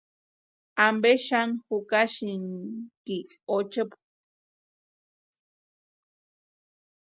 [0.87, 3.17] ¿Ampe xani jukasïnki
[3.55, 3.97] ochepu?